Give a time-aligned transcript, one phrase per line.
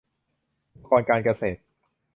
[0.71, 1.59] อุปกรณ์การเกษตร